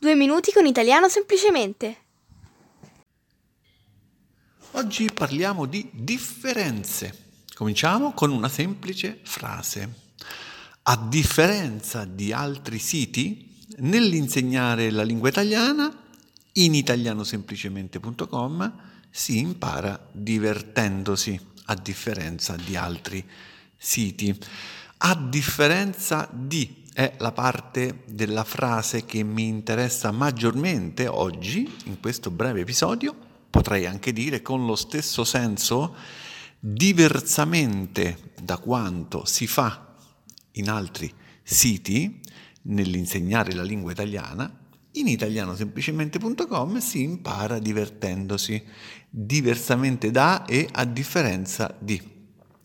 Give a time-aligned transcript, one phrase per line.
[0.00, 1.96] Due minuti con italiano semplicemente.
[4.70, 7.32] Oggi parliamo di differenze.
[7.54, 9.94] Cominciamo con una semplice frase.
[10.84, 15.94] A differenza di altri siti, nell'insegnare la lingua italiana,
[16.52, 18.80] in italianosemplicemente.com
[19.10, 23.22] si impara divertendosi, a differenza di altri
[23.76, 24.34] siti.
[24.96, 32.30] A differenza di è la parte della frase che mi interessa maggiormente oggi, in questo
[32.30, 33.14] breve episodio,
[33.48, 35.94] potrei anche dire con lo stesso senso,
[36.58, 39.94] diversamente da quanto si fa
[40.52, 41.12] in altri
[41.42, 42.20] siti
[42.62, 44.52] nell'insegnare la lingua italiana,
[44.94, 48.62] in italianosemplicemente.com si impara divertendosi,
[49.08, 52.18] diversamente da e a differenza di.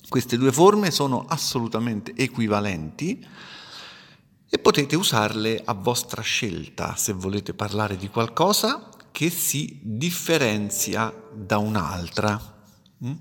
[0.09, 3.25] Queste due forme sono assolutamente equivalenti
[4.55, 11.57] e potete usarle a vostra scelta se volete parlare di qualcosa che si differenzia da
[11.57, 12.39] un'altra.
[13.05, 13.11] Mm?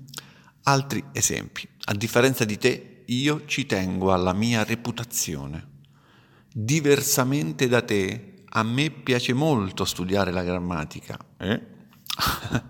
[0.63, 1.67] Altri esempi.
[1.87, 5.67] A differenza di te, io ci tengo alla mia reputazione.
[6.53, 11.19] Diversamente da te, a me piace molto studiare la grammatica.
[11.35, 11.61] Eh?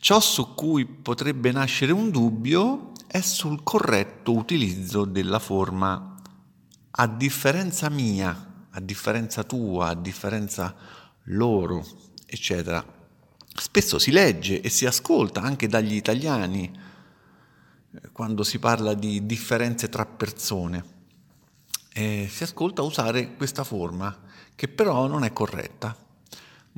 [0.00, 6.13] Ciò su cui potrebbe nascere un dubbio è sul corretto utilizzo della forma
[6.96, 10.74] a differenza mia, a differenza tua, a differenza
[11.24, 11.84] loro,
[12.26, 12.84] eccetera.
[13.56, 19.88] Spesso si legge e si ascolta anche dagli italiani eh, quando si parla di differenze
[19.88, 20.92] tra persone.
[21.92, 24.16] Eh, si ascolta usare questa forma
[24.54, 25.96] che però non è corretta.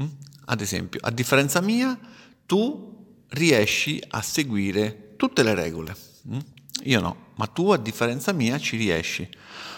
[0.00, 0.06] Mm?
[0.46, 1.98] Ad esempio, a differenza mia,
[2.46, 5.96] tu riesci a seguire tutte le regole.
[6.28, 6.38] Mm?
[6.84, 9.28] Io no, ma tu a differenza mia ci riesci.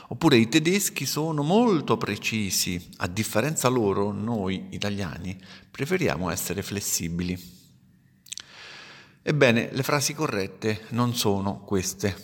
[0.08, 5.38] Oppure i tedeschi sono molto precisi, a differenza loro, noi italiani
[5.70, 7.56] preferiamo essere flessibili.
[9.22, 12.16] Ebbene, le frasi corrette non sono queste,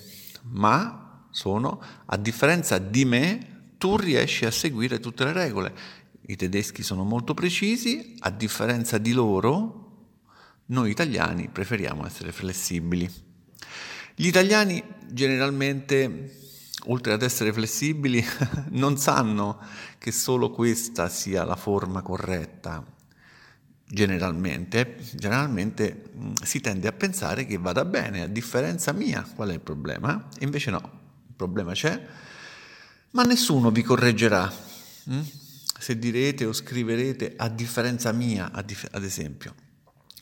[0.45, 5.75] ma sono a differenza di me, tu riesci a seguire tutte le regole.
[6.27, 9.83] I tedeschi sono molto precisi, a differenza di loro,
[10.67, 13.24] noi italiani preferiamo essere flessibili.
[14.15, 16.43] Gli italiani generalmente
[16.87, 18.25] oltre ad essere flessibili,
[18.71, 19.59] non sanno
[19.99, 22.85] che solo questa sia la forma corretta.
[23.87, 29.53] Generalmente, generalmente mm, si tende a pensare che vada bene, a differenza mia, qual è
[29.53, 30.29] il problema?
[30.41, 30.81] Invece no,
[31.29, 32.07] il problema c'è,
[33.11, 34.53] ma nessuno vi correggerà.
[35.11, 35.21] Mm?
[35.79, 39.55] Se direte o scriverete a differenza mia, ad esempio.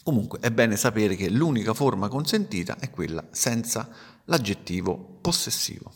[0.02, 3.88] Comunque è bene sapere che l'unica forma consentita è quella senza
[4.24, 5.92] l'aggettivo possessivo.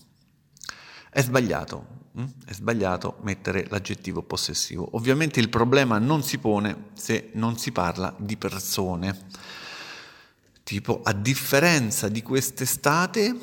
[1.11, 2.25] È sbagliato, hm?
[2.47, 4.89] è sbagliato mettere l'aggettivo possessivo.
[4.93, 9.19] Ovviamente il problema non si pone se non si parla di persone.
[10.62, 13.34] Tipo, a differenza di quest'estate,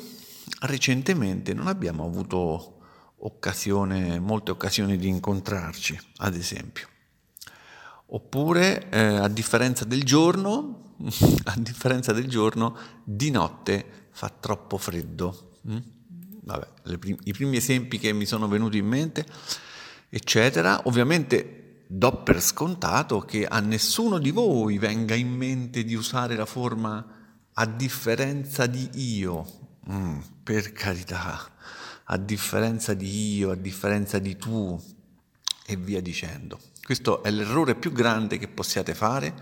[0.60, 2.78] recentemente non abbiamo avuto
[3.18, 6.88] occasione, molte occasioni di incontrarci, ad esempio.
[8.06, 10.94] Oppure, eh, a differenza del giorno,
[11.44, 15.58] a differenza del giorno, di notte fa troppo freddo.
[15.62, 15.78] Hm?
[16.44, 19.26] vabbè, prim- i primi esempi che mi sono venuti in mente,
[20.08, 20.82] eccetera.
[20.84, 26.46] Ovviamente do per scontato che a nessuno di voi venga in mente di usare la
[26.46, 27.06] forma
[27.52, 29.46] a differenza di io,
[29.90, 31.50] mm, per carità,
[32.04, 34.80] a differenza di io, a differenza di tu
[35.66, 36.60] e via dicendo.
[36.82, 39.34] Questo è l'errore più grande che possiate fare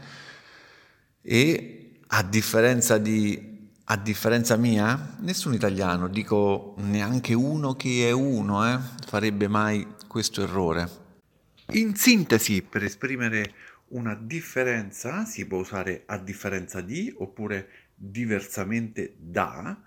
[1.20, 3.50] e a differenza di
[3.84, 10.42] a differenza mia, nessun italiano, dico neanche uno che è uno, eh, farebbe mai questo
[10.42, 10.88] errore.
[11.72, 13.52] In sintesi, per esprimere
[13.88, 19.78] una differenza si può usare a differenza di oppure diversamente da,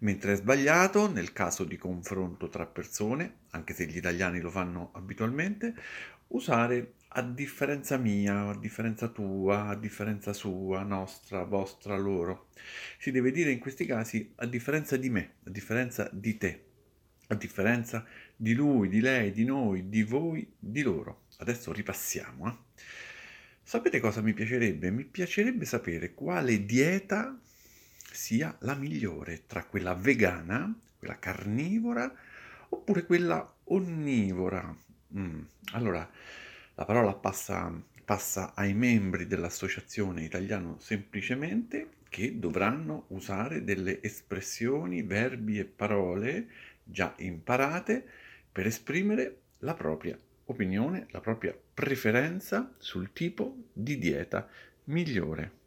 [0.00, 4.90] mentre è sbagliato nel caso di confronto tra persone, anche se gli italiani lo fanno
[4.94, 5.74] abitualmente,
[6.28, 12.48] usare a differenza mia, a differenza tua, a differenza sua, nostra, vostra, loro.
[12.98, 16.64] Si deve dire in questi casi a differenza di me, a differenza di te,
[17.28, 21.24] a differenza di lui, di lei, di noi, di voi, di loro.
[21.38, 22.48] Adesso ripassiamo.
[22.48, 22.56] Eh?
[23.62, 24.90] Sapete cosa mi piacerebbe?
[24.90, 27.38] Mi piacerebbe sapere quale dieta
[28.20, 32.14] sia la migliore tra quella vegana, quella carnivora,
[32.68, 34.76] oppure quella onnivora.
[35.16, 35.40] Mm.
[35.72, 36.06] Allora,
[36.74, 37.72] la parola passa,
[38.04, 46.48] passa ai membri dell'Associazione Italiano Semplicemente che dovranno usare delle espressioni, verbi e parole
[46.84, 48.04] già imparate
[48.52, 54.46] per esprimere la propria opinione, la propria preferenza sul tipo di dieta
[54.84, 55.59] migliore.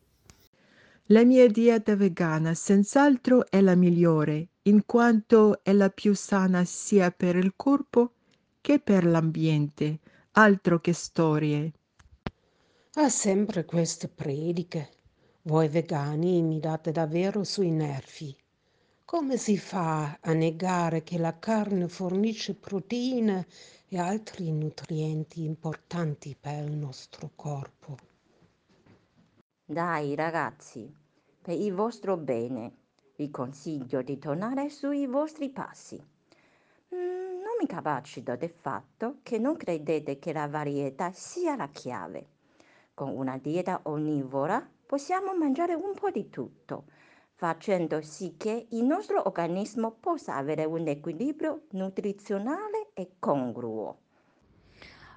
[1.07, 7.11] La mia dieta vegana senz'altro è la migliore, in quanto è la più sana sia
[7.11, 8.13] per il corpo
[8.61, 9.99] che per l'ambiente.
[10.31, 11.73] Altro che storie.
[12.93, 14.91] Ha sempre queste prediche.
[15.41, 18.33] Voi vegani mi date davvero sui nervi.
[19.03, 23.45] Come si fa a negare che la carne fornisce proteine
[23.89, 27.97] e altri nutrienti importanti per il nostro corpo?
[29.65, 30.93] Dai ragazzi,
[31.41, 32.73] per il vostro bene,
[33.15, 35.95] vi consiglio di tornare sui vostri passi.
[35.95, 42.27] Mm, non mi capacito del fatto che non credete che la varietà sia la chiave.
[42.93, 46.83] Con una dieta onnivora possiamo mangiare un po' di tutto,
[47.31, 53.99] facendo sì che il nostro organismo possa avere un equilibrio nutrizionale e congruo.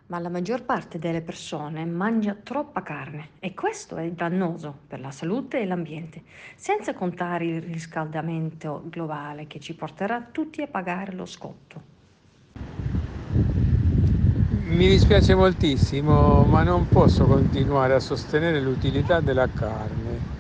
[0.09, 5.11] Ma la maggior parte delle persone mangia troppa carne e questo è dannoso per la
[5.11, 6.23] salute e l'ambiente,
[6.55, 11.95] senza contare il riscaldamento globale che ci porterà tutti a pagare lo scotto.
[14.69, 20.35] Mi dispiace moltissimo, ma non posso continuare a sostenere l'utilità della carne.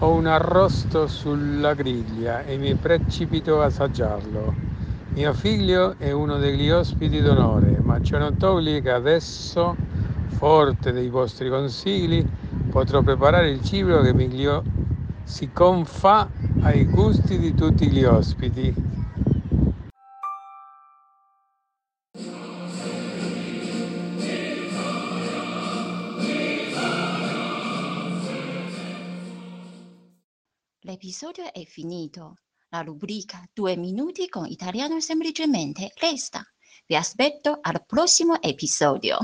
[0.00, 4.75] Ho un arrosto sulla griglia e mi precipito a assaggiarlo.
[5.16, 9.74] Mio figlio è uno degli ospiti d'onore, ma ciò non toglie che adesso,
[10.26, 12.22] forte dei vostri consigli,
[12.68, 14.62] potrò preparare il cibo che miglior
[15.24, 16.28] si confà
[16.60, 18.74] ai gusti di tutti gli ospiti.
[30.80, 32.34] L'episodio è finito.
[32.70, 36.44] La rubrica Due minuti con italiano semplicemente resta.
[36.84, 39.18] Vi aspetto al prossimo episodio.